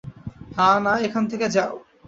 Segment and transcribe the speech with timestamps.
[0.57, 1.73] হা-না, এখান থেকে যাও।